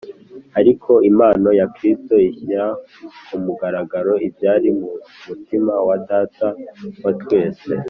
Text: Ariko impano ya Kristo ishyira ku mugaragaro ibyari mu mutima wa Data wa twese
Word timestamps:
Ariko 0.59 0.91
impano 1.09 1.49
ya 1.59 1.65
Kristo 1.75 2.13
ishyira 2.29 2.63
ku 3.27 3.35
mugaragaro 3.45 4.13
ibyari 4.27 4.69
mu 4.79 4.91
mutima 5.27 5.73
wa 5.87 5.97
Data 6.09 6.47
wa 7.03 7.11
twese 7.21 7.65